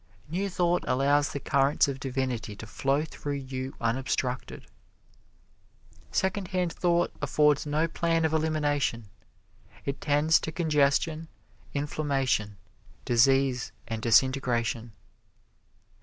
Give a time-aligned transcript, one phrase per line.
[0.27, 4.65] New Thought allows the currents of divinity to flow through you unobstructed.
[6.11, 9.09] Secondhand Thought affords no plan of elimination;
[9.85, 11.27] it tends to congestion,
[11.75, 12.57] inflammation,
[13.05, 14.93] disease and disintegration.